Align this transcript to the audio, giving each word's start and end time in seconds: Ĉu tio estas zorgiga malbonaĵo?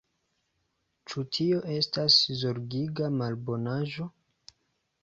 Ĉu 1.11 1.25
tio 1.37 1.59
estas 1.75 2.17
zorgiga 2.41 3.13
malbonaĵo? 3.21 4.11